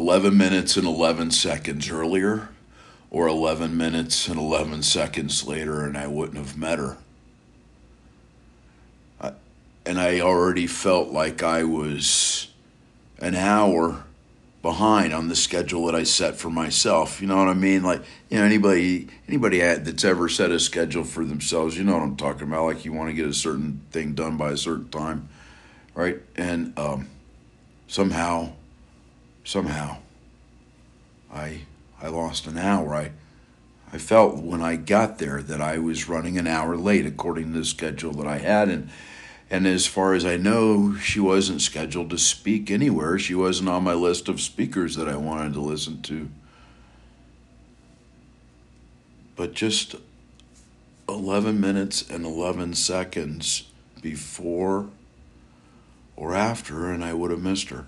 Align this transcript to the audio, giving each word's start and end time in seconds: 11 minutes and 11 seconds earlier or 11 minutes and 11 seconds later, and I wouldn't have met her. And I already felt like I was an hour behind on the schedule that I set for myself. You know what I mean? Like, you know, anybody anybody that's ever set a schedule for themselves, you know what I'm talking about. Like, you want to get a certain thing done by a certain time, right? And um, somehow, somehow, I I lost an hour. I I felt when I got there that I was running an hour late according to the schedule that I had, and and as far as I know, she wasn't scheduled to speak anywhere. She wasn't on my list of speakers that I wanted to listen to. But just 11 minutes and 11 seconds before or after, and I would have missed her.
11 0.00 0.34
minutes 0.34 0.78
and 0.78 0.86
11 0.86 1.30
seconds 1.30 1.90
earlier 1.90 2.48
or 3.10 3.28
11 3.28 3.76
minutes 3.76 4.28
and 4.28 4.38
11 4.40 4.82
seconds 4.82 5.46
later, 5.46 5.84
and 5.84 5.94
I 5.94 6.06
wouldn't 6.06 6.38
have 6.38 6.56
met 6.56 6.78
her. 6.78 6.96
And 9.84 10.00
I 10.00 10.20
already 10.20 10.66
felt 10.66 11.08
like 11.08 11.42
I 11.42 11.64
was 11.64 12.48
an 13.18 13.34
hour 13.34 14.04
behind 14.62 15.12
on 15.12 15.28
the 15.28 15.36
schedule 15.36 15.84
that 15.86 15.94
I 15.94 16.04
set 16.04 16.36
for 16.36 16.48
myself. 16.48 17.20
You 17.20 17.26
know 17.26 17.36
what 17.36 17.48
I 17.48 17.54
mean? 17.54 17.82
Like, 17.82 18.02
you 18.30 18.38
know, 18.38 18.44
anybody 18.44 19.08
anybody 19.28 19.58
that's 19.58 20.04
ever 20.04 20.30
set 20.30 20.50
a 20.50 20.58
schedule 20.58 21.04
for 21.04 21.26
themselves, 21.26 21.76
you 21.76 21.84
know 21.84 21.92
what 21.94 22.02
I'm 22.02 22.16
talking 22.16 22.44
about. 22.44 22.64
Like, 22.64 22.84
you 22.86 22.94
want 22.94 23.10
to 23.10 23.14
get 23.14 23.26
a 23.26 23.34
certain 23.34 23.82
thing 23.90 24.14
done 24.14 24.38
by 24.38 24.52
a 24.52 24.56
certain 24.56 24.88
time, 24.88 25.28
right? 25.94 26.20
And 26.36 26.78
um, 26.78 27.08
somehow, 27.86 28.52
somehow, 29.50 29.96
I 31.32 31.62
I 32.00 32.06
lost 32.06 32.46
an 32.46 32.56
hour. 32.56 32.94
I 32.94 33.10
I 33.92 33.98
felt 33.98 34.36
when 34.36 34.62
I 34.62 34.76
got 34.76 35.18
there 35.18 35.42
that 35.42 35.60
I 35.60 35.78
was 35.78 36.08
running 36.08 36.38
an 36.38 36.46
hour 36.46 36.76
late 36.76 37.04
according 37.04 37.52
to 37.52 37.58
the 37.58 37.64
schedule 37.64 38.12
that 38.12 38.28
I 38.28 38.38
had, 38.38 38.68
and 38.68 38.90
and 39.50 39.66
as 39.66 39.88
far 39.88 40.14
as 40.14 40.24
I 40.24 40.36
know, 40.36 40.94
she 40.94 41.18
wasn't 41.18 41.62
scheduled 41.62 42.10
to 42.10 42.18
speak 42.18 42.70
anywhere. 42.70 43.18
She 43.18 43.34
wasn't 43.34 43.68
on 43.68 43.82
my 43.82 43.94
list 43.94 44.28
of 44.28 44.40
speakers 44.40 44.94
that 44.94 45.08
I 45.08 45.16
wanted 45.16 45.54
to 45.54 45.60
listen 45.60 46.00
to. 46.02 46.30
But 49.34 49.54
just 49.54 49.96
11 51.08 51.60
minutes 51.60 52.08
and 52.08 52.24
11 52.24 52.74
seconds 52.74 53.64
before 54.00 54.90
or 56.14 56.36
after, 56.36 56.92
and 56.92 57.04
I 57.04 57.14
would 57.14 57.32
have 57.32 57.42
missed 57.42 57.70
her. 57.70 57.86